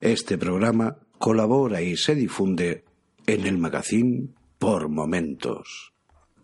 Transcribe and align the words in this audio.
Este 0.00 0.38
programa 0.38 0.96
colabora 1.18 1.82
y 1.82 1.96
se 1.96 2.14
difunde 2.14 2.84
en 3.26 3.46
el 3.46 3.58
magazine 3.58 4.28
por 4.60 4.88
momentos. 4.88 5.92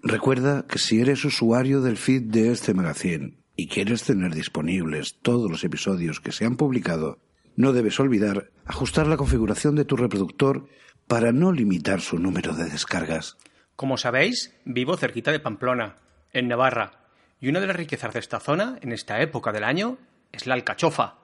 Recuerda 0.02 0.66
que 0.66 0.80
si 0.80 1.00
eres 1.00 1.24
usuario 1.24 1.80
del 1.80 1.96
feed 1.96 2.22
de 2.22 2.50
este 2.50 2.74
magazine 2.74 3.38
y 3.54 3.68
quieres 3.68 4.02
tener 4.02 4.34
disponibles 4.34 5.20
todos 5.22 5.48
los 5.48 5.62
episodios 5.62 6.18
que 6.18 6.32
se 6.32 6.44
han 6.44 6.56
publicado, 6.56 7.20
no 7.54 7.72
debes 7.72 8.00
olvidar 8.00 8.50
ajustar 8.64 9.06
la 9.06 9.16
configuración 9.16 9.76
de 9.76 9.84
tu 9.84 9.96
reproductor 9.96 10.66
para 11.06 11.30
no 11.30 11.52
limitar 11.52 12.00
su 12.00 12.18
número 12.18 12.54
de 12.54 12.64
descargas. 12.64 13.36
Como 13.76 13.98
sabéis, 13.98 14.52
vivo 14.64 14.96
cerquita 14.96 15.30
de 15.30 15.38
Pamplona, 15.38 15.94
en 16.32 16.48
Navarra, 16.48 17.04
y 17.40 17.50
una 17.50 17.60
de 17.60 17.68
las 17.68 17.76
riquezas 17.76 18.14
de 18.14 18.18
esta 18.18 18.40
zona, 18.40 18.80
en 18.82 18.90
esta 18.90 19.20
época 19.22 19.52
del 19.52 19.62
año, 19.62 19.98
es 20.32 20.48
la 20.48 20.54
alcachofa. 20.54 21.23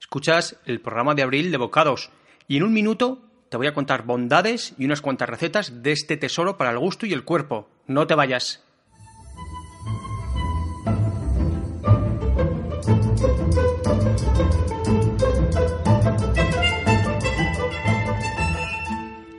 Escuchas 0.00 0.56
el 0.66 0.80
programa 0.80 1.14
de 1.14 1.22
abril 1.22 1.50
de 1.50 1.56
Bocados 1.56 2.10
y 2.46 2.56
en 2.56 2.64
un 2.64 2.72
minuto 2.72 3.22
te 3.48 3.56
voy 3.56 3.66
a 3.66 3.74
contar 3.74 4.04
bondades 4.04 4.74
y 4.78 4.84
unas 4.84 5.00
cuantas 5.00 5.28
recetas 5.28 5.82
de 5.82 5.92
este 5.92 6.16
tesoro 6.16 6.56
para 6.56 6.70
el 6.70 6.78
gusto 6.78 7.06
y 7.06 7.12
el 7.12 7.24
cuerpo. 7.24 7.68
No 7.86 8.06
te 8.06 8.14
vayas. 8.14 8.64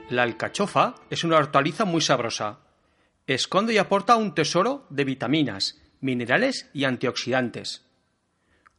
La 0.09 0.23
alcachofa 0.23 0.95
es 1.09 1.25
una 1.25 1.35
hortaliza 1.35 1.83
muy 1.83 1.99
sabrosa. 1.99 2.59
Esconde 3.27 3.73
y 3.73 3.79
aporta 3.79 4.16
un 4.16 4.33
tesoro 4.33 4.85
de 4.89 5.03
vitaminas, 5.03 5.81
minerales 5.99 6.69
y 6.73 6.85
antioxidantes. 6.85 7.84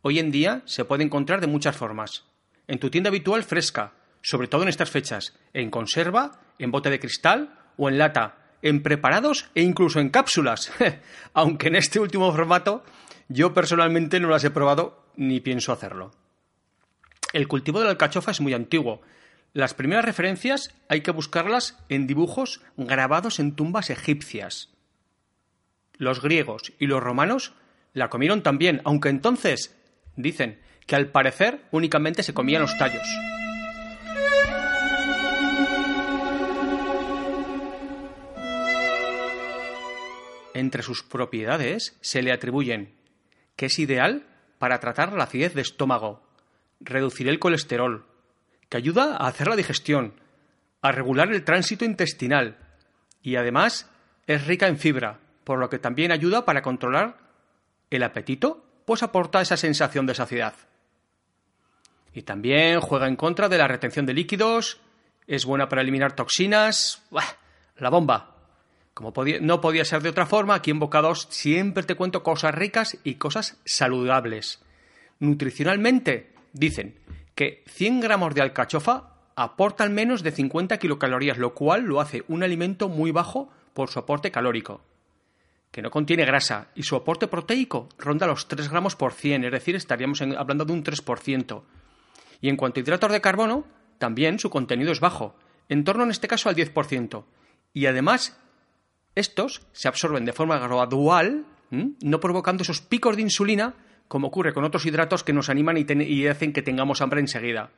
Hoy 0.08 0.20
en 0.20 0.30
día 0.30 0.62
se 0.66 0.84
puede 0.84 1.02
encontrar 1.02 1.40
de 1.40 1.48
muchas 1.48 1.76
formas. 1.76 2.22
En 2.68 2.78
tu 2.78 2.90
tienda 2.90 3.08
habitual 3.08 3.42
fresca, 3.42 3.94
sobre 4.22 4.46
todo 4.46 4.62
en 4.62 4.68
estas 4.68 4.88
fechas, 4.88 5.36
en 5.52 5.68
conserva, 5.68 6.42
en 6.60 6.70
bote 6.70 6.90
de 6.90 7.00
cristal 7.00 7.58
o 7.76 7.88
en 7.88 7.98
lata, 7.98 8.36
en 8.62 8.84
preparados 8.84 9.50
e 9.56 9.62
incluso 9.62 9.98
en 9.98 10.10
cápsulas. 10.10 10.70
Aunque 11.34 11.66
en 11.66 11.74
este 11.74 11.98
último 11.98 12.30
formato 12.30 12.84
yo 13.28 13.52
personalmente 13.52 14.20
no 14.20 14.28
las 14.28 14.44
he 14.44 14.50
probado 14.50 15.10
ni 15.16 15.40
pienso 15.40 15.72
hacerlo. 15.72 16.12
El 17.32 17.48
cultivo 17.48 17.80
de 17.80 17.86
la 17.86 17.90
alcachofa 17.90 18.30
es 18.30 18.40
muy 18.40 18.54
antiguo. 18.54 19.02
Las 19.54 19.74
primeras 19.74 20.04
referencias 20.04 20.72
hay 20.88 21.00
que 21.00 21.10
buscarlas 21.10 21.82
en 21.88 22.06
dibujos 22.06 22.60
grabados 22.76 23.40
en 23.40 23.56
tumbas 23.56 23.90
egipcias. 23.90 24.70
Los 25.94 26.22
griegos 26.22 26.74
y 26.78 26.86
los 26.86 27.02
romanos 27.02 27.54
la 27.92 28.08
comieron 28.08 28.44
también, 28.44 28.82
aunque 28.84 29.08
entonces 29.08 29.74
Dicen 30.16 30.60
que 30.86 30.96
al 30.96 31.08
parecer 31.08 31.60
únicamente 31.70 32.22
se 32.22 32.34
comían 32.34 32.62
los 32.62 32.76
tallos. 32.78 33.06
Entre 40.54 40.82
sus 40.82 41.02
propiedades 41.02 41.96
se 42.00 42.22
le 42.22 42.32
atribuyen 42.32 42.94
que 43.56 43.66
es 43.66 43.78
ideal 43.78 44.26
para 44.58 44.80
tratar 44.80 45.12
la 45.12 45.24
acidez 45.24 45.54
de 45.54 45.62
estómago, 45.62 46.22
reducir 46.80 47.28
el 47.28 47.38
colesterol, 47.38 48.06
que 48.68 48.76
ayuda 48.76 49.16
a 49.16 49.28
hacer 49.28 49.48
la 49.48 49.56
digestión, 49.56 50.14
a 50.82 50.92
regular 50.92 51.32
el 51.32 51.44
tránsito 51.44 51.84
intestinal 51.84 52.58
y 53.22 53.36
además 53.36 53.90
es 54.26 54.46
rica 54.46 54.66
en 54.66 54.78
fibra, 54.78 55.20
por 55.44 55.58
lo 55.58 55.68
que 55.68 55.78
también 55.78 56.12
ayuda 56.12 56.44
para 56.44 56.62
controlar 56.62 57.18
el 57.90 58.02
apetito 58.02 58.65
pues 58.86 59.02
aporta 59.02 59.42
esa 59.42 59.58
sensación 59.58 60.06
de 60.06 60.14
saciedad. 60.14 60.54
Y 62.14 62.22
también 62.22 62.80
juega 62.80 63.08
en 63.08 63.16
contra 63.16 63.50
de 63.50 63.58
la 63.58 63.68
retención 63.68 64.06
de 64.06 64.14
líquidos, 64.14 64.80
es 65.26 65.44
buena 65.44 65.68
para 65.68 65.82
eliminar 65.82 66.14
toxinas. 66.14 67.02
La 67.76 67.90
bomba. 67.90 68.36
Como 68.94 69.12
no 69.42 69.60
podía 69.60 69.84
ser 69.84 70.00
de 70.02 70.08
otra 70.08 70.24
forma, 70.24 70.54
aquí 70.54 70.70
en 70.70 70.78
Bocados 70.78 71.26
siempre 71.30 71.82
te 71.82 71.96
cuento 71.96 72.22
cosas 72.22 72.54
ricas 72.54 72.96
y 73.04 73.16
cosas 73.16 73.58
saludables. 73.66 74.62
Nutricionalmente, 75.18 76.32
dicen 76.54 76.98
que 77.34 77.62
100 77.66 78.00
gramos 78.00 78.34
de 78.34 78.40
alcachofa 78.40 79.10
aportan 79.34 79.92
menos 79.92 80.22
de 80.22 80.30
50 80.30 80.78
kilocalorías, 80.78 81.36
lo 81.36 81.52
cual 81.52 81.82
lo 81.82 82.00
hace 82.00 82.24
un 82.28 82.42
alimento 82.42 82.88
muy 82.88 83.10
bajo 83.10 83.50
por 83.74 83.90
su 83.90 83.98
aporte 83.98 84.30
calórico 84.30 84.80
que 85.76 85.82
no 85.82 85.90
contiene 85.90 86.24
grasa 86.24 86.68
y 86.74 86.84
su 86.84 86.96
aporte 86.96 87.28
proteico 87.28 87.90
ronda 87.98 88.26
los 88.26 88.48
3 88.48 88.70
gramos 88.70 88.96
por 88.96 89.12
100, 89.12 89.44
es 89.44 89.52
decir, 89.52 89.76
estaríamos 89.76 90.22
hablando 90.22 90.64
de 90.64 90.72
un 90.72 90.82
3%. 90.82 91.62
Y 92.40 92.48
en 92.48 92.56
cuanto 92.56 92.80
a 92.80 92.82
hidratos 92.82 93.12
de 93.12 93.20
carbono, 93.20 93.66
también 93.98 94.38
su 94.38 94.48
contenido 94.48 94.90
es 94.90 95.00
bajo, 95.00 95.36
en 95.68 95.84
torno 95.84 96.04
en 96.04 96.12
este 96.12 96.28
caso 96.28 96.48
al 96.48 96.56
10%. 96.56 97.24
Y 97.74 97.84
además, 97.84 98.40
estos 99.14 99.66
se 99.72 99.86
absorben 99.86 100.24
de 100.24 100.32
forma 100.32 100.58
gradual, 100.58 101.44
no 101.70 102.20
provocando 102.20 102.62
esos 102.62 102.80
picos 102.80 103.14
de 103.14 103.20
insulina 103.20 103.74
como 104.08 104.28
ocurre 104.28 104.54
con 104.54 104.64
otros 104.64 104.86
hidratos 104.86 105.24
que 105.24 105.34
nos 105.34 105.50
animan 105.50 105.76
y, 105.76 105.84
y 106.04 106.26
hacen 106.26 106.54
que 106.54 106.62
tengamos 106.62 107.02
hambre 107.02 107.20
enseguida. 107.20 107.68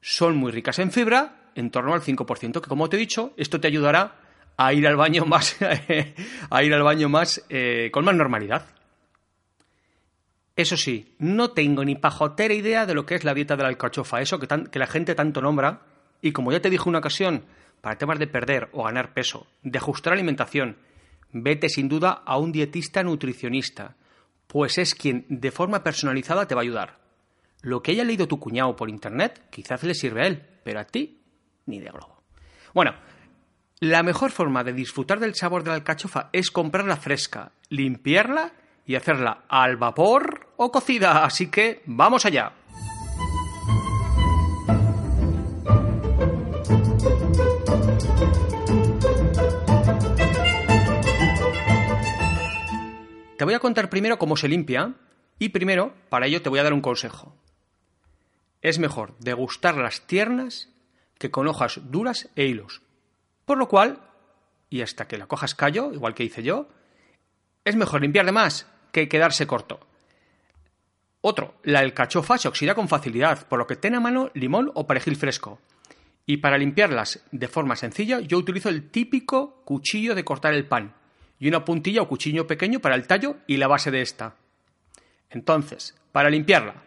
Son 0.00 0.36
muy 0.36 0.52
ricas 0.52 0.78
en 0.78 0.92
fibra, 0.92 1.50
en 1.56 1.72
torno 1.72 1.94
al 1.94 2.02
5%, 2.02 2.60
que 2.60 2.68
como 2.68 2.88
te 2.88 2.94
he 2.94 3.00
dicho, 3.00 3.34
esto 3.36 3.58
te 3.58 3.66
ayudará 3.66 4.20
a 4.56 4.72
ir 4.72 4.86
al 4.86 4.96
baño 4.96 5.24
más, 5.24 5.56
a 6.50 6.62
ir 6.62 6.74
al 6.74 6.82
baño 6.82 7.08
más, 7.08 7.44
eh, 7.48 7.90
con 7.92 8.04
más 8.04 8.14
normalidad. 8.14 8.66
Eso 10.54 10.76
sí, 10.76 11.14
no 11.18 11.50
tengo 11.50 11.84
ni 11.84 11.96
pajotera 11.96 12.54
idea 12.54 12.86
de 12.86 12.94
lo 12.94 13.04
que 13.04 13.14
es 13.14 13.24
la 13.24 13.34
dieta 13.34 13.56
de 13.56 13.62
la 13.62 13.68
alcachofa, 13.68 14.20
eso 14.20 14.38
que, 14.38 14.48
que 14.70 14.78
la 14.78 14.86
gente 14.86 15.14
tanto 15.14 15.42
nombra, 15.42 15.82
y 16.22 16.32
como 16.32 16.50
ya 16.50 16.60
te 16.60 16.70
dije 16.70 16.88
una 16.88 16.98
ocasión, 16.98 17.44
para 17.82 17.98
temas 17.98 18.18
de 18.18 18.26
perder 18.26 18.70
o 18.72 18.84
ganar 18.84 19.12
peso, 19.12 19.46
de 19.62 19.78
ajustar 19.78 20.14
alimentación, 20.14 20.76
vete 21.32 21.68
sin 21.68 21.88
duda 21.88 22.22
a 22.24 22.38
un 22.38 22.52
dietista 22.52 23.02
nutricionista, 23.02 23.96
pues 24.46 24.78
es 24.78 24.94
quien 24.94 25.26
de 25.28 25.50
forma 25.50 25.82
personalizada 25.82 26.46
te 26.46 26.54
va 26.54 26.62
a 26.62 26.64
ayudar. 26.64 26.98
Lo 27.62 27.82
que 27.82 27.90
haya 27.90 28.04
leído 28.04 28.28
tu 28.28 28.38
cuñado 28.38 28.76
por 28.76 28.88
internet 28.88 29.42
quizás 29.50 29.82
le 29.82 29.94
sirve 29.94 30.22
a 30.22 30.26
él, 30.26 30.42
pero 30.64 30.80
a 30.80 30.84
ti 30.84 31.20
ni 31.66 31.80
de 31.80 31.90
globo. 31.90 32.22
Bueno, 32.72 32.94
la 33.80 34.02
mejor 34.02 34.30
forma 34.30 34.64
de 34.64 34.72
disfrutar 34.72 35.20
del 35.20 35.34
sabor 35.34 35.62
de 35.62 35.68
la 35.68 35.76
alcachofa 35.76 36.30
es 36.32 36.50
comprarla 36.50 36.96
fresca, 36.96 37.52
limpiarla 37.68 38.52
y 38.86 38.94
hacerla 38.94 39.44
al 39.48 39.76
vapor 39.76 40.48
o 40.56 40.70
cocida. 40.72 41.24
Así 41.24 41.50
que 41.50 41.82
vamos 41.84 42.24
allá. 42.24 42.52
Te 53.36 53.44
voy 53.44 53.52
a 53.52 53.58
contar 53.58 53.90
primero 53.90 54.18
cómo 54.18 54.38
se 54.38 54.48
limpia 54.48 54.94
y 55.38 55.50
primero, 55.50 55.94
para 56.08 56.26
ello, 56.26 56.40
te 56.40 56.48
voy 56.48 56.58
a 56.58 56.62
dar 56.62 56.72
un 56.72 56.80
consejo. 56.80 57.36
Es 58.62 58.78
mejor 58.78 59.14
degustar 59.18 59.76
las 59.76 60.06
tiernas 60.06 60.70
que 61.18 61.30
con 61.30 61.46
hojas 61.46 61.80
duras 61.84 62.30
e 62.34 62.46
hilos, 62.46 62.80
por 63.46 63.56
lo 63.56 63.68
cual, 63.68 64.00
y 64.68 64.82
hasta 64.82 65.08
que 65.08 65.16
la 65.16 65.26
cojas 65.26 65.54
callo, 65.54 65.92
igual 65.92 66.14
que 66.14 66.24
hice 66.24 66.42
yo, 66.42 66.68
es 67.64 67.76
mejor 67.76 68.02
limpiar 68.02 68.26
de 68.26 68.32
más 68.32 68.66
que 68.92 69.08
quedarse 69.08 69.46
corto. 69.46 69.80
Otro, 71.20 71.54
la 71.62 71.80
alcachofa 71.80 72.38
se 72.38 72.48
oxida 72.48 72.74
con 72.74 72.88
facilidad, 72.88 73.48
por 73.48 73.58
lo 73.58 73.66
que 73.66 73.76
ten 73.76 73.94
a 73.94 74.00
mano 74.00 74.30
limón 74.34 74.70
o 74.74 74.86
perejil 74.86 75.16
fresco. 75.16 75.60
Y 76.26 76.38
para 76.38 76.58
limpiarlas 76.58 77.24
de 77.30 77.48
forma 77.48 77.76
sencilla, 77.76 78.20
yo 78.20 78.36
utilizo 78.36 78.68
el 78.68 78.90
típico 78.90 79.62
cuchillo 79.64 80.14
de 80.14 80.24
cortar 80.24 80.54
el 80.54 80.66
pan 80.66 80.94
y 81.38 81.48
una 81.48 81.64
puntilla 81.64 82.02
o 82.02 82.08
cuchillo 82.08 82.46
pequeño 82.46 82.80
para 82.80 82.96
el 82.96 83.06
tallo 83.06 83.36
y 83.46 83.56
la 83.56 83.68
base 83.68 83.90
de 83.90 84.02
esta. 84.02 84.34
Entonces, 85.30 85.94
para 86.12 86.30
limpiarla, 86.30 86.82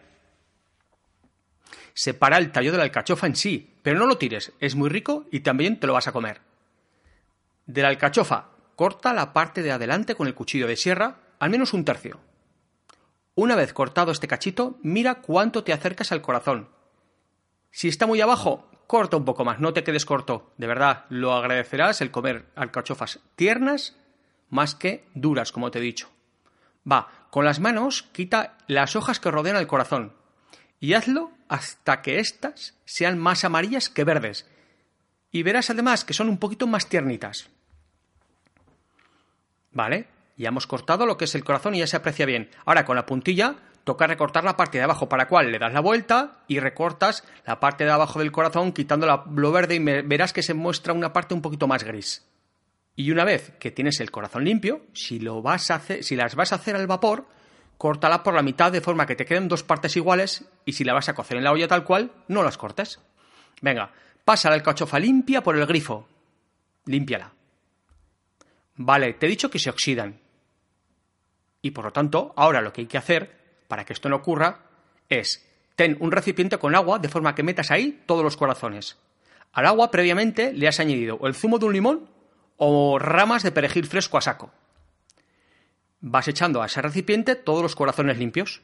separa 1.94 2.38
el 2.38 2.52
tallo 2.52 2.72
de 2.72 2.78
la 2.78 2.84
alcachofa 2.84 3.26
en 3.26 3.36
sí, 3.36 3.74
pero 3.82 3.98
no 3.98 4.06
lo 4.06 4.18
tires, 4.18 4.52
es 4.60 4.74
muy 4.74 4.88
rico 4.88 5.26
y 5.30 5.40
también 5.40 5.78
te 5.80 5.86
lo 5.86 5.94
vas 5.94 6.08
a 6.08 6.12
comer. 6.12 6.49
De 7.70 7.82
la 7.82 7.88
alcachofa, 7.88 8.48
corta 8.74 9.14
la 9.14 9.32
parte 9.32 9.62
de 9.62 9.70
adelante 9.70 10.16
con 10.16 10.26
el 10.26 10.34
cuchillo 10.34 10.66
de 10.66 10.74
sierra, 10.74 11.18
al 11.38 11.50
menos 11.50 11.72
un 11.72 11.84
tercio. 11.84 12.18
Una 13.36 13.54
vez 13.54 13.72
cortado 13.72 14.10
este 14.10 14.26
cachito, 14.26 14.80
mira 14.82 15.20
cuánto 15.20 15.62
te 15.62 15.72
acercas 15.72 16.10
al 16.10 16.20
corazón. 16.20 16.68
Si 17.70 17.86
está 17.86 18.08
muy 18.08 18.20
abajo, 18.20 18.68
corta 18.88 19.16
un 19.16 19.24
poco 19.24 19.44
más, 19.44 19.60
no 19.60 19.72
te 19.72 19.84
quedes 19.84 20.04
corto. 20.04 20.52
De 20.58 20.66
verdad, 20.66 21.04
lo 21.10 21.32
agradecerás 21.32 22.00
el 22.00 22.10
comer 22.10 22.50
alcachofas 22.56 23.20
tiernas 23.36 23.96
más 24.48 24.74
que 24.74 25.04
duras, 25.14 25.52
como 25.52 25.70
te 25.70 25.78
he 25.78 25.82
dicho. 25.82 26.10
Va, 26.90 27.28
con 27.30 27.44
las 27.44 27.60
manos 27.60 28.02
quita 28.10 28.58
las 28.66 28.96
hojas 28.96 29.20
que 29.20 29.30
rodean 29.30 29.58
el 29.58 29.68
corazón 29.68 30.12
y 30.80 30.94
hazlo 30.94 31.30
hasta 31.48 32.02
que 32.02 32.18
éstas 32.18 32.74
sean 32.84 33.16
más 33.16 33.44
amarillas 33.44 33.88
que 33.88 34.02
verdes. 34.02 34.50
Y 35.30 35.44
verás 35.44 35.70
además 35.70 36.04
que 36.04 36.14
son 36.14 36.28
un 36.28 36.38
poquito 36.38 36.66
más 36.66 36.88
tiernitas. 36.88 37.48
¿Vale? 39.72 40.06
Ya 40.36 40.48
hemos 40.48 40.66
cortado 40.66 41.06
lo 41.06 41.16
que 41.16 41.26
es 41.26 41.34
el 41.34 41.44
corazón 41.44 41.74
y 41.74 41.80
ya 41.80 41.86
se 41.86 41.96
aprecia 41.96 42.26
bien. 42.26 42.48
Ahora 42.64 42.84
con 42.84 42.96
la 42.96 43.06
puntilla 43.06 43.56
toca 43.84 44.06
recortar 44.06 44.44
la 44.44 44.56
parte 44.56 44.78
de 44.78 44.84
abajo, 44.84 45.08
para 45.08 45.28
cual 45.28 45.50
le 45.50 45.58
das 45.58 45.72
la 45.72 45.80
vuelta 45.80 46.38
y 46.48 46.60
recortas 46.60 47.24
la 47.46 47.60
parte 47.60 47.84
de 47.84 47.90
abajo 47.90 48.18
del 48.18 48.32
corazón 48.32 48.72
quitando 48.72 49.06
lo 49.06 49.52
verde 49.52 49.74
y 49.74 49.78
verás 49.78 50.32
que 50.32 50.42
se 50.42 50.54
muestra 50.54 50.92
una 50.92 51.12
parte 51.12 51.34
un 51.34 51.42
poquito 51.42 51.66
más 51.66 51.84
gris. 51.84 52.26
Y 52.96 53.10
una 53.10 53.24
vez 53.24 53.52
que 53.58 53.70
tienes 53.70 54.00
el 54.00 54.10
corazón 54.10 54.44
limpio, 54.44 54.82
si, 54.92 55.20
lo 55.20 55.42
vas 55.42 55.70
a 55.70 55.76
hacer, 55.76 56.04
si 56.04 56.16
las 56.16 56.34
vas 56.34 56.52
a 56.52 56.56
hacer 56.56 56.76
al 56.76 56.86
vapor, 56.86 57.26
córtala 57.78 58.22
por 58.22 58.34
la 58.34 58.42
mitad 58.42 58.70
de 58.72 58.80
forma 58.80 59.06
que 59.06 59.16
te 59.16 59.24
queden 59.24 59.48
dos 59.48 59.62
partes 59.62 59.96
iguales 59.96 60.44
y 60.64 60.72
si 60.72 60.84
la 60.84 60.92
vas 60.92 61.08
a 61.08 61.14
cocer 61.14 61.38
en 61.38 61.44
la 61.44 61.52
olla 61.52 61.68
tal 61.68 61.84
cual, 61.84 62.12
no 62.28 62.42
las 62.42 62.58
cortes. 62.58 63.00
Venga, 63.62 63.92
pasa 64.24 64.50
la 64.50 64.56
alcachofa 64.56 64.98
limpia 64.98 65.42
por 65.42 65.56
el 65.56 65.66
grifo. 65.66 66.06
Límpiala. 66.86 67.32
Vale, 68.82 69.12
te 69.12 69.26
he 69.26 69.28
dicho 69.28 69.50
que 69.50 69.58
se 69.58 69.68
oxidan. 69.68 70.18
Y 71.60 71.72
por 71.72 71.84
lo 71.84 71.92
tanto, 71.92 72.32
ahora 72.34 72.62
lo 72.62 72.72
que 72.72 72.80
hay 72.80 72.86
que 72.86 72.96
hacer 72.96 73.30
para 73.68 73.84
que 73.84 73.92
esto 73.92 74.08
no 74.08 74.16
ocurra 74.16 74.62
es 75.10 75.46
ten 75.76 75.98
un 76.00 76.10
recipiente 76.10 76.56
con 76.56 76.74
agua 76.74 76.98
de 76.98 77.10
forma 77.10 77.34
que 77.34 77.42
metas 77.42 77.70
ahí 77.70 78.02
todos 78.06 78.24
los 78.24 78.38
corazones. 78.38 78.96
Al 79.52 79.66
agua 79.66 79.90
previamente 79.90 80.54
le 80.54 80.66
has 80.66 80.80
añadido 80.80 81.20
el 81.24 81.34
zumo 81.34 81.58
de 81.58 81.66
un 81.66 81.74
limón 81.74 82.08
o 82.56 82.98
ramas 82.98 83.42
de 83.42 83.52
perejil 83.52 83.86
fresco 83.86 84.16
a 84.16 84.22
saco. 84.22 84.50
Vas 86.00 86.28
echando 86.28 86.62
a 86.62 86.66
ese 86.66 86.80
recipiente 86.80 87.36
todos 87.36 87.60
los 87.60 87.76
corazones 87.76 88.16
limpios. 88.16 88.62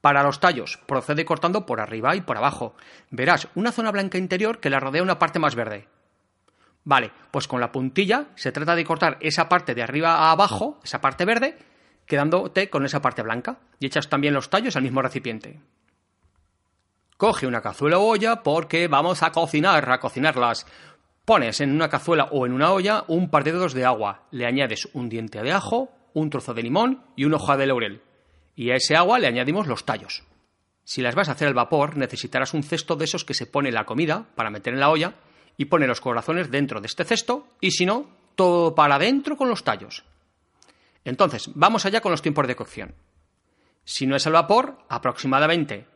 Para 0.00 0.24
los 0.24 0.40
tallos, 0.40 0.80
procede 0.84 1.24
cortando 1.24 1.64
por 1.64 1.80
arriba 1.80 2.16
y 2.16 2.22
por 2.22 2.36
abajo. 2.36 2.74
Verás 3.10 3.46
una 3.54 3.70
zona 3.70 3.92
blanca 3.92 4.18
interior 4.18 4.58
que 4.58 4.68
la 4.70 4.80
rodea 4.80 5.04
una 5.04 5.20
parte 5.20 5.38
más 5.38 5.54
verde. 5.54 5.86
Vale, 6.88 7.12
pues 7.30 7.46
con 7.46 7.60
la 7.60 7.70
puntilla 7.70 8.28
se 8.34 8.50
trata 8.50 8.74
de 8.74 8.82
cortar 8.82 9.18
esa 9.20 9.46
parte 9.46 9.74
de 9.74 9.82
arriba 9.82 10.14
a 10.14 10.30
abajo, 10.30 10.80
esa 10.82 11.02
parte 11.02 11.26
verde, 11.26 11.58
quedándote 12.06 12.70
con 12.70 12.86
esa 12.86 13.02
parte 13.02 13.20
blanca. 13.20 13.58
Y 13.78 13.84
echas 13.84 14.08
también 14.08 14.32
los 14.32 14.48
tallos 14.48 14.74
al 14.74 14.84
mismo 14.84 15.02
recipiente. 15.02 15.60
Coge 17.18 17.46
una 17.46 17.60
cazuela 17.60 17.98
o 17.98 18.06
olla 18.06 18.42
porque 18.42 18.88
vamos 18.88 19.22
a 19.22 19.32
cocinar, 19.32 19.90
a 19.90 20.00
cocinarlas. 20.00 20.66
Pones 21.26 21.60
en 21.60 21.72
una 21.72 21.90
cazuela 21.90 22.30
o 22.32 22.46
en 22.46 22.54
una 22.54 22.72
olla 22.72 23.04
un 23.06 23.28
par 23.28 23.44
de 23.44 23.52
dedos 23.52 23.74
de 23.74 23.84
agua, 23.84 24.22
le 24.30 24.46
añades 24.46 24.88
un 24.94 25.10
diente 25.10 25.42
de 25.42 25.52
ajo, 25.52 25.90
un 26.14 26.30
trozo 26.30 26.54
de 26.54 26.62
limón 26.62 27.04
y 27.16 27.26
una 27.26 27.36
hoja 27.36 27.58
de 27.58 27.66
laurel. 27.66 28.00
Y 28.56 28.70
a 28.70 28.76
ese 28.76 28.96
agua 28.96 29.18
le 29.18 29.26
añadimos 29.26 29.66
los 29.66 29.84
tallos. 29.84 30.24
Si 30.84 31.02
las 31.02 31.14
vas 31.14 31.28
a 31.28 31.32
hacer 31.32 31.48
al 31.48 31.54
vapor, 31.54 31.98
necesitarás 31.98 32.54
un 32.54 32.62
cesto 32.62 32.96
de 32.96 33.04
esos 33.04 33.26
que 33.26 33.34
se 33.34 33.44
pone 33.44 33.72
la 33.72 33.84
comida 33.84 34.24
para 34.34 34.48
meter 34.48 34.72
en 34.72 34.80
la 34.80 34.88
olla 34.88 35.12
y 35.58 35.66
pone 35.66 35.86
los 35.86 36.00
corazones 36.00 36.50
dentro 36.50 36.80
de 36.80 36.86
este 36.86 37.04
cesto 37.04 37.48
y 37.60 37.72
si 37.72 37.84
no, 37.84 38.08
todo 38.36 38.74
para 38.74 38.94
adentro 38.94 39.36
con 39.36 39.50
los 39.50 39.64
tallos. 39.64 40.04
Entonces, 41.04 41.50
vamos 41.54 41.84
allá 41.84 42.00
con 42.00 42.12
los 42.12 42.22
tiempos 42.22 42.46
de 42.46 42.56
cocción. 42.56 42.94
Si 43.84 44.06
no 44.06 44.16
es 44.16 44.26
al 44.26 44.34
vapor, 44.34 44.78
aproximadamente 44.88 45.86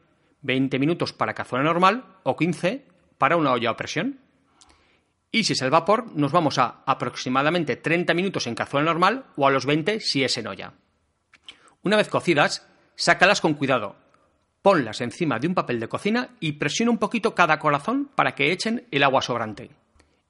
20 0.43 0.79
minutos 0.79 1.13
para 1.13 1.35
cazuela 1.35 1.65
normal 1.65 2.05
o 2.25 2.37
15 2.37 2.85
para 3.17 3.37
una 3.37 3.53
olla 3.53 3.71
a 3.71 3.77
presión. 3.77 4.19
Y 5.31 5.45
si 5.45 5.53
es 5.53 5.63
el 5.63 5.71
vapor, 5.71 6.07
nos 6.15 6.33
vamos 6.33 6.59
a 6.59 6.83
aproximadamente 6.85 7.77
30 7.77 8.13
minutos 8.15 8.47
en 8.49 8.55
cazuela 8.55 8.87
normal 8.87 9.27
o 9.37 9.47
a 9.47 9.51
los 9.51 9.65
20 9.65 10.01
si 10.01 10.25
es 10.25 10.37
en 10.37 10.49
olla. 10.49 10.73
Una 11.83 11.97
vez 11.97 12.09
cocidas, 12.09 12.67
sácalas 12.97 13.41
con 13.41 13.55
cuidado. 13.55 14.02
Ponlas 14.63 15.01
encima 15.01 15.41
de 15.41 15.49
un 15.49 15.55
papel 15.55 15.81
de 15.81 15.89
cocina 15.89 16.31
y 16.39 16.53
presiona 16.53 16.93
un 16.93 16.99
poquito 16.99 17.35
cada 17.35 17.59
corazón 17.59 18.09
para 18.15 18.35
que 18.35 18.53
echen 18.53 18.87
el 18.93 19.03
agua 19.03 19.21
sobrante. 19.21 19.71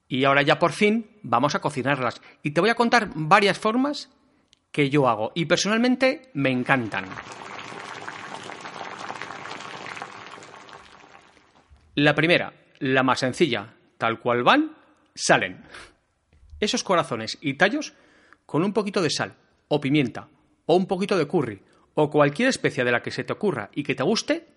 Y 0.07 0.25
ahora 0.25 0.41
ya 0.41 0.57
por 0.57 0.71
fin 0.71 1.07
vamos 1.21 1.55
a 1.55 1.61
cocinarlas. 1.61 2.19
Y 2.41 2.51
te 2.51 2.59
voy 2.59 2.71
a 2.71 2.75
contar 2.75 3.09
varias 3.13 3.59
formas 3.59 4.09
que 4.71 4.89
yo 4.89 5.07
hago 5.07 5.31
y 5.35 5.45
personalmente 5.45 6.31
me 6.33 6.49
encantan. 6.49 7.05
La 11.95 12.15
primera, 12.15 12.53
la 12.79 13.03
más 13.03 13.19
sencilla, 13.19 13.75
tal 13.99 14.19
cual 14.19 14.43
van, 14.43 14.75
salen 15.13 15.63
esos 16.59 16.83
corazones 16.83 17.37
y 17.39 17.53
tallos 17.53 17.93
con 18.47 18.63
un 18.63 18.73
poquito 18.73 19.01
de 19.01 19.11
sal 19.11 19.35
o 19.67 19.79
pimienta 19.79 20.27
o 20.65 20.75
un 20.75 20.87
poquito 20.87 21.17
de 21.17 21.27
curry 21.27 21.61
o 21.95 22.09
cualquier 22.09 22.49
especia 22.49 22.83
de 22.83 22.91
la 22.91 23.01
que 23.01 23.11
se 23.11 23.23
te 23.23 23.33
ocurra 23.33 23.69
y 23.73 23.83
que 23.83 23.95
te 23.95 24.03
guste, 24.03 24.47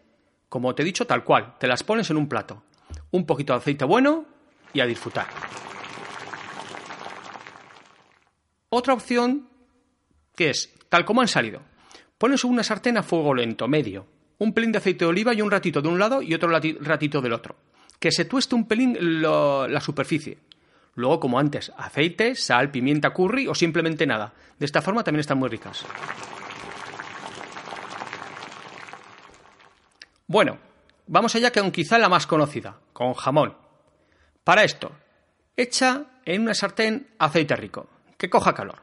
como 0.49 0.75
te 0.75 0.83
he 0.83 0.85
dicho 0.85 1.07
tal 1.07 1.25
cual, 1.25 1.55
te 1.59 1.67
las 1.67 1.83
pones 1.83 2.11
en 2.11 2.17
un 2.17 2.29
plato, 2.29 2.63
un 3.11 3.27
poquito 3.27 3.53
de 3.53 3.59
aceite 3.59 3.85
bueno 3.85 4.27
y 4.73 4.81
a 4.81 4.87
disfrutar. 4.87 5.27
Otra 8.69 8.95
opción 8.95 9.49
que 10.35 10.51
es, 10.51 10.75
tal 10.89 11.05
como 11.05 11.21
han 11.21 11.29
salido, 11.29 11.63
pones 12.19 12.45
una 12.45 12.63
sartén 12.63 12.97
a 12.99 13.03
fuego 13.03 13.35
lento, 13.35 13.69
medio, 13.69 14.07
un 14.39 14.53
pelín 14.53 14.73
de 14.73 14.79
aceite 14.79 15.05
de 15.05 15.11
oliva 15.11 15.33
y 15.35 15.43
un 15.43 15.51
ratito 15.51 15.81
de 15.81 15.89
un 15.89 15.99
lado 15.99 16.21
y 16.23 16.35
otro 16.35 16.49
ratito 16.49 17.21
del 17.21 17.33
otro 17.33 17.57
que 17.99 18.13
se 18.13 18.25
tueste 18.25 18.55
un 18.55 18.67
pelín 18.67 18.97
la 19.01 19.81
superficie. 19.81 20.39
Luego, 20.95 21.21
como 21.21 21.39
antes, 21.39 21.73
aceite, 21.77 22.35
sal, 22.35 22.71
pimienta, 22.71 23.13
curry 23.13 23.49
o 23.49 23.55
simplemente 23.55 24.07
nada. 24.07 24.33
De 24.59 24.65
esta 24.65 24.81
forma 24.81 25.05
también 25.05 25.21
están 25.21 25.39
muy 25.39 25.49
ricas. 25.49 25.85
Bueno, 30.29 30.59
vamos 31.07 31.37
allá 31.37 31.53
con 31.53 31.71
quizá 31.71 31.99
la 31.99 32.09
más 32.09 32.27
conocida, 32.27 32.81
con 32.93 33.15
jamón. 33.15 33.57
Para 34.43 34.65
esto, 34.65 34.91
echa 35.57 36.07
en 36.25 36.43
una 36.43 36.55
sartén 36.55 37.09
aceite 37.19 37.55
rico, 37.55 37.89
que 38.19 38.29
coja 38.29 38.53
calor. 38.53 38.81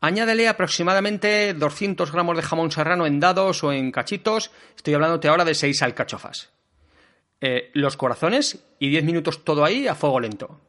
Añádele 0.00 0.48
aproximadamente 0.48 1.54
200 1.54 2.10
gramos 2.10 2.36
de 2.36 2.42
jamón 2.42 2.72
serrano 2.72 3.06
en 3.06 3.20
dados 3.20 3.62
o 3.62 3.72
en 3.72 3.92
cachitos. 3.92 4.50
Estoy 4.76 4.94
hablándote 4.94 5.28
ahora 5.28 5.44
de 5.44 5.54
6 5.54 5.80
alcachofas. 5.82 6.50
Eh, 7.40 7.70
los 7.72 7.96
corazones 7.96 8.64
y 8.78 8.90
10 8.90 9.04
minutos 9.04 9.44
todo 9.44 9.64
ahí 9.64 9.86
a 9.86 9.94
fuego 9.94 10.20
lento. 10.20 10.60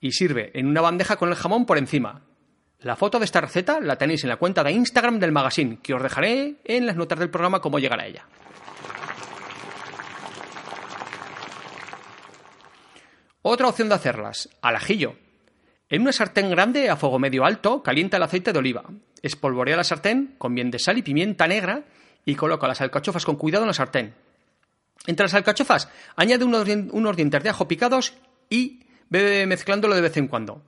Y 0.00 0.12
sirve 0.12 0.50
en 0.54 0.66
una 0.66 0.80
bandeja 0.80 1.16
con 1.16 1.28
el 1.28 1.36
jamón 1.36 1.66
por 1.66 1.78
encima. 1.78 2.22
La 2.80 2.96
foto 2.96 3.18
de 3.18 3.24
esta 3.24 3.40
receta 3.40 3.80
la 3.80 3.96
tenéis 3.96 4.24
en 4.24 4.28
la 4.28 4.36
cuenta 4.36 4.62
de 4.62 4.72
Instagram 4.72 5.20
del 5.20 5.32
magazine, 5.32 5.78
que 5.82 5.94
os 5.94 6.02
dejaré 6.02 6.56
en 6.64 6.84
las 6.84 6.96
notas 6.96 7.18
del 7.18 7.30
programa 7.30 7.60
cómo 7.60 7.78
llegar 7.78 8.00
a 8.00 8.06
ella. 8.06 8.26
Otra 13.48 13.68
opción 13.68 13.88
de 13.88 13.94
hacerlas, 13.94 14.48
al 14.60 14.74
ajillo. 14.74 15.14
En 15.88 16.02
una 16.02 16.10
sartén 16.10 16.50
grande 16.50 16.90
a 16.90 16.96
fuego 16.96 17.20
medio 17.20 17.44
alto, 17.44 17.80
calienta 17.80 18.16
el 18.16 18.24
aceite 18.24 18.52
de 18.52 18.58
oliva. 18.58 18.82
Espolvorea 19.22 19.76
la 19.76 19.84
sartén 19.84 20.34
con 20.36 20.52
bien 20.52 20.72
de 20.72 20.80
sal 20.80 20.98
y 20.98 21.02
pimienta 21.02 21.46
negra 21.46 21.84
y 22.24 22.34
coloca 22.34 22.66
las 22.66 22.80
alcachofas 22.80 23.24
con 23.24 23.36
cuidado 23.36 23.62
en 23.62 23.68
la 23.68 23.72
sartén. 23.72 24.14
Entre 25.06 25.22
las 25.22 25.34
alcachofas, 25.34 25.88
añade 26.16 26.44
unos, 26.44 27.16
dientes 27.16 27.42
de 27.44 27.48
ajo 27.48 27.68
picados 27.68 28.14
y 28.50 28.80
bebe 29.10 29.46
mezclándolo 29.46 29.94
de 29.94 30.00
vez 30.00 30.16
en 30.16 30.26
cuando. 30.26 30.60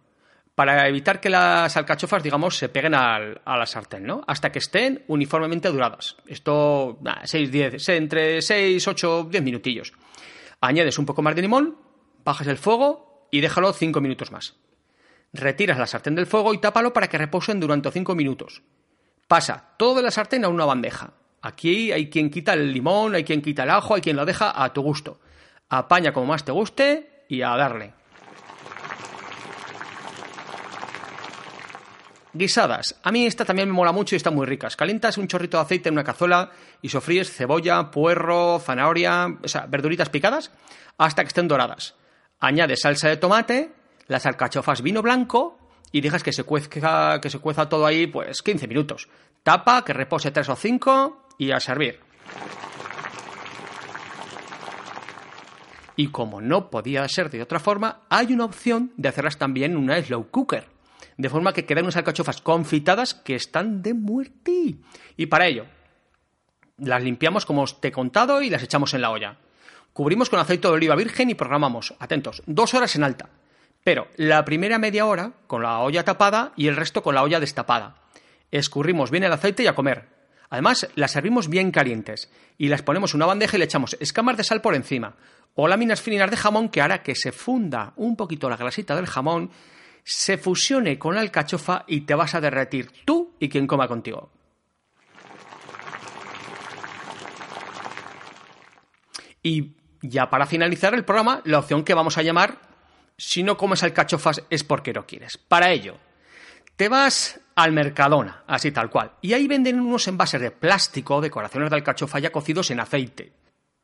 Para 0.54 0.86
evitar 0.86 1.18
que 1.18 1.30
las 1.30 1.76
alcachofas, 1.76 2.22
digamos, 2.22 2.56
se 2.56 2.68
peguen 2.68 2.94
a 2.94 3.18
la 3.44 3.66
sartén, 3.66 4.04
¿no? 4.04 4.22
Hasta 4.24 4.52
que 4.52 4.60
estén 4.60 5.02
uniformemente 5.08 5.68
duradas. 5.68 6.16
Esto, 6.28 7.00
6, 7.24 7.50
10, 7.50 7.88
entre 7.88 8.40
6, 8.40 8.86
8, 8.86 9.26
10 9.32 9.42
minutillos. 9.42 9.92
Añades 10.60 10.96
un 10.96 11.06
poco 11.06 11.22
más 11.22 11.34
de 11.34 11.42
limón, 11.42 11.87
bajas 12.28 12.46
el 12.46 12.58
fuego 12.58 13.26
y 13.30 13.40
déjalo 13.40 13.72
5 13.72 14.02
minutos 14.02 14.30
más. 14.30 14.54
Retiras 15.32 15.78
la 15.78 15.86
sartén 15.86 16.14
del 16.14 16.26
fuego 16.26 16.52
y 16.52 16.58
tápalo 16.58 16.92
para 16.92 17.08
que 17.08 17.16
reposen 17.16 17.58
durante 17.58 17.90
5 17.90 18.14
minutos. 18.14 18.62
Pasa 19.26 19.74
todo 19.78 19.96
de 19.96 20.02
la 20.02 20.10
sartén 20.10 20.44
a 20.44 20.48
una 20.48 20.66
bandeja. 20.66 21.14
Aquí 21.40 21.90
hay 21.90 22.10
quien 22.10 22.30
quita 22.30 22.52
el 22.52 22.70
limón, 22.72 23.14
hay 23.14 23.24
quien 23.24 23.40
quita 23.40 23.62
el 23.62 23.70
ajo, 23.70 23.94
hay 23.94 24.02
quien 24.02 24.16
lo 24.16 24.26
deja 24.26 24.62
a 24.62 24.72
tu 24.74 24.82
gusto. 24.82 25.20
Apaña 25.70 26.12
como 26.12 26.26
más 26.26 26.44
te 26.44 26.52
guste 26.52 27.24
y 27.28 27.40
a 27.40 27.56
darle. 27.56 27.94
Guisadas. 32.34 33.00
A 33.02 33.10
mí 33.10 33.24
esta 33.24 33.46
también 33.46 33.68
me 33.68 33.74
mola 33.74 33.92
mucho 33.92 34.14
y 34.14 34.18
está 34.18 34.30
muy 34.30 34.46
ricas. 34.46 34.76
Calientas 34.76 35.16
un 35.16 35.28
chorrito 35.28 35.56
de 35.56 35.62
aceite 35.62 35.88
en 35.88 35.94
una 35.94 36.04
cazuela 36.04 36.50
y 36.82 36.90
sofríes 36.90 37.32
cebolla, 37.32 37.90
puerro, 37.90 38.60
zanahoria, 38.60 39.38
o 39.42 39.48
sea, 39.48 39.64
verduritas 39.66 40.10
picadas 40.10 40.52
hasta 40.98 41.22
que 41.22 41.28
estén 41.28 41.48
doradas. 41.48 41.94
Añades 42.40 42.80
salsa 42.80 43.08
de 43.08 43.16
tomate, 43.16 43.72
las 44.06 44.26
alcachofas 44.26 44.82
vino 44.82 45.02
blanco 45.02 45.58
y 45.92 46.00
dejas 46.00 46.22
que 46.22 46.32
se 46.32 46.44
cueza, 46.44 47.20
que 47.20 47.30
se 47.30 47.38
cueza 47.38 47.68
todo 47.68 47.86
ahí 47.86 48.06
pues 48.06 48.42
15 48.42 48.68
minutos 48.68 49.08
tapa, 49.48 49.82
que 49.82 49.94
repose 49.94 50.30
3 50.30 50.46
o 50.50 50.56
5 50.56 51.28
y 51.38 51.52
a 51.52 51.58
servir. 51.58 52.00
Y 55.96 56.08
como 56.08 56.42
no 56.42 56.70
podía 56.70 57.08
ser 57.08 57.30
de 57.30 57.40
otra 57.40 57.58
forma, 57.58 58.02
hay 58.10 58.34
una 58.34 58.44
opción 58.44 58.92
de 58.98 59.08
hacerlas 59.08 59.38
también 59.38 59.72
en 59.72 59.78
una 59.78 60.02
slow 60.02 60.30
cooker. 60.30 60.66
De 61.16 61.30
forma 61.30 61.54
que 61.54 61.64
quedan 61.64 61.84
unas 61.84 61.96
alcachofas 61.96 62.42
confitadas 62.42 63.14
que 63.14 63.34
están 63.34 63.82
de 63.82 63.94
muerte. 63.94 64.76
Y 65.16 65.26
para 65.26 65.46
ello, 65.46 65.64
las 66.76 67.02
limpiamos 67.02 67.46
como 67.46 67.62
os 67.62 67.80
te 67.80 67.88
he 67.88 67.92
contado 67.92 68.42
y 68.42 68.50
las 68.50 68.62
echamos 68.62 68.92
en 68.92 69.00
la 69.00 69.10
olla. 69.10 69.38
Cubrimos 69.98 70.30
con 70.30 70.38
aceite 70.38 70.68
de 70.68 70.74
oliva 70.74 70.94
virgen 70.94 71.28
y 71.28 71.34
programamos, 71.34 71.92
atentos, 71.98 72.44
dos 72.46 72.72
horas 72.72 72.94
en 72.94 73.02
alta. 73.02 73.30
Pero 73.82 74.06
la 74.16 74.44
primera 74.44 74.78
media 74.78 75.06
hora 75.06 75.32
con 75.48 75.60
la 75.60 75.80
olla 75.80 76.04
tapada 76.04 76.52
y 76.54 76.68
el 76.68 76.76
resto 76.76 77.02
con 77.02 77.16
la 77.16 77.24
olla 77.24 77.40
destapada. 77.40 77.96
Escurrimos 78.52 79.10
bien 79.10 79.24
el 79.24 79.32
aceite 79.32 79.64
y 79.64 79.66
a 79.66 79.74
comer. 79.74 80.08
Además, 80.50 80.88
las 80.94 81.10
servimos 81.10 81.48
bien 81.48 81.72
calientes 81.72 82.30
y 82.58 82.68
las 82.68 82.82
ponemos 82.82 83.12
en 83.12 83.16
una 83.16 83.26
bandeja 83.26 83.56
y 83.56 83.58
le 83.58 83.64
echamos 83.64 83.96
escamas 83.98 84.36
de 84.36 84.44
sal 84.44 84.60
por 84.60 84.76
encima 84.76 85.16
o 85.56 85.66
láminas 85.66 86.00
finas 86.00 86.30
de 86.30 86.36
jamón 86.36 86.68
que 86.68 86.80
hará 86.80 87.02
que 87.02 87.16
se 87.16 87.32
funda 87.32 87.92
un 87.96 88.14
poquito 88.14 88.48
la 88.48 88.56
grasita 88.56 88.94
del 88.94 89.06
jamón, 89.08 89.50
se 90.04 90.38
fusione 90.38 90.96
con 90.96 91.16
la 91.16 91.22
alcachofa 91.22 91.82
y 91.88 92.02
te 92.02 92.14
vas 92.14 92.36
a 92.36 92.40
derretir 92.40 92.92
tú 93.04 93.34
y 93.40 93.48
quien 93.48 93.66
coma 93.66 93.88
contigo. 93.88 94.30
Y 99.42 99.74
ya 100.02 100.30
para 100.30 100.46
finalizar 100.46 100.94
el 100.94 101.04
programa, 101.04 101.40
la 101.44 101.58
opción 101.58 101.84
que 101.84 101.94
vamos 101.94 102.18
a 102.18 102.22
llamar 102.22 102.58
si 103.16 103.42
no 103.42 103.56
comes 103.56 103.82
alcachofas 103.82 104.42
es 104.48 104.64
porque 104.64 104.92
no 104.92 105.06
quieres. 105.06 105.38
Para 105.38 105.70
ello, 105.70 105.96
te 106.76 106.88
vas 106.88 107.40
al 107.56 107.72
Mercadona, 107.72 108.44
así 108.46 108.70
tal 108.70 108.90
cual, 108.90 109.12
y 109.20 109.32
ahí 109.32 109.48
venden 109.48 109.80
unos 109.80 110.06
envases 110.06 110.40
de 110.40 110.52
plástico, 110.52 111.20
decoraciones 111.20 111.70
de 111.70 111.76
alcachofa 111.76 112.20
ya 112.20 112.30
cocidos 112.30 112.70
en 112.70 112.80
aceite 112.80 113.32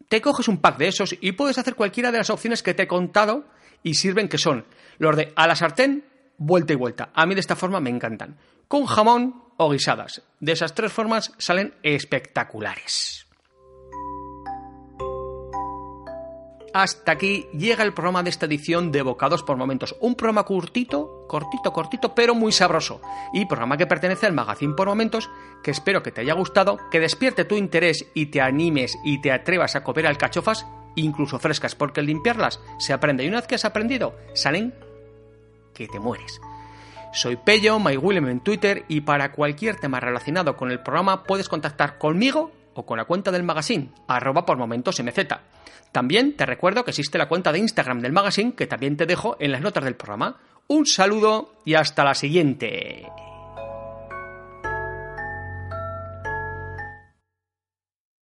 te 0.09 0.21
coges 0.21 0.49
un 0.49 0.59
pack 0.59 0.78
de 0.78 0.88
esos 0.88 1.14
y 1.21 1.33
puedes 1.33 1.59
hacer 1.59 1.75
cualquiera 1.75 2.12
de 2.12 2.18
las 2.18 2.30
opciones 2.30 2.62
que 2.62 2.75
te 2.75 2.85
he 2.85 2.88
contado 2.88 3.47
y 3.83 3.94
sirven 3.94 4.28
que 4.28 4.38
son 4.38 4.66
los 4.99 5.16
de 5.16 5.33
a 5.37 5.47
la 5.47 5.56
sartén, 5.56 6.04
vuelta 6.38 6.73
y 6.73 6.76
vuelta. 6.76 7.11
A 7.14 7.26
mí 7.26 7.35
de 7.35 7.40
esta 7.40 7.56
forma 7.56 7.80
me 7.80 7.90
encantan. 7.90 8.38
Con 8.68 8.87
jamón 8.87 9.42
o 9.56 9.71
guisadas. 9.71 10.23
De 10.40 10.52
esas 10.52 10.75
tres 10.75 10.92
formas 10.92 11.33
salen 11.38 11.75
espectaculares. 11.83 13.24
Hasta 16.75 17.12
aquí 17.12 17.47
llega 17.52 17.85
el 17.85 17.95
programa 17.95 18.25
de 18.25 18.31
esta 18.31 18.47
edición 18.47 18.90
de 18.90 19.02
Bocados 19.02 19.45
por 19.45 19.57
Momentos. 19.57 19.95
Un 20.00 20.16
programa 20.16 20.43
cortito, 20.43 21.25
cortito, 21.28 21.73
cortito, 21.73 22.16
pero 22.16 22.35
muy 22.35 22.50
sabroso. 22.50 23.00
Y 23.33 23.47
programa 23.47 23.76
que 23.76 23.87
pertenece 23.87 24.26
al 24.26 24.33
Magazine 24.33 24.75
por 24.75 24.88
Momentos, 24.88 25.31
que 25.62 25.71
espero 25.71 26.02
que 26.02 26.11
te 26.11 26.23
haya 26.23 26.35
gustado, 26.35 26.78
que 26.90 26.99
despierte 26.99 27.45
tu 27.45 27.54
interés 27.54 28.07
y 28.12 28.26
te 28.26 28.40
animes 28.40 28.99
y 29.04 29.21
te 29.21 29.31
atrevas 29.31 29.76
a 29.76 29.85
comer 29.85 30.09
alcachofas, 30.09 30.66
incluso 30.97 31.38
frescas, 31.38 31.76
porque 31.76 32.02
limpiarlas 32.02 32.61
se 32.81 32.93
aprende. 32.93 33.25
Y 33.25 33.28
una 33.28 33.38
vez 33.38 33.47
que 33.47 33.54
has 33.54 33.64
aprendido, 33.64 34.16
salen 34.35 34.75
que 35.75 35.87
te 35.87 36.00
mueres. 36.00 36.40
Soy 37.12 37.37
Pello, 37.37 37.78
MyWilliam 37.78 38.26
en 38.26 38.40
Twitter, 38.40 38.85
y 38.88 39.02
para 39.02 39.31
cualquier 39.31 39.76
tema 39.76 40.00
relacionado 40.00 40.57
con 40.57 40.73
el 40.73 40.81
programa 40.81 41.23
puedes 41.23 41.49
contactar 41.49 41.99
conmigo 41.99 42.50
o 42.75 42.85
con 42.85 42.99
la 42.99 43.04
cuenta 43.04 43.31
del 43.31 43.43
magazine, 43.43 43.90
arroba 44.09 44.45
por 44.45 44.59
momentos 44.59 45.00
MZ. 45.02 45.28
También 45.93 46.37
te 46.37 46.47
recuerdo 46.47 46.85
que 46.85 46.90
existe 46.90 47.19
la 47.19 47.28
cuenta 47.28 47.52
de 47.52 47.61
Instagram 47.61 48.00
del 48.00 48.12
magazine 48.12 48.54
que 48.54 48.66
también 48.66 48.97
te 48.97 49.07
dejo 49.07 49.37
en 49.38 49.52
las 49.52 49.61
notas 49.61 49.85
del 49.85 49.95
programa. 49.95 50.38
Un 50.66 50.87
saludo 50.87 51.54
y 51.64 51.75
hasta 51.75 52.04
la 52.04 52.14
siguiente. 52.14 53.07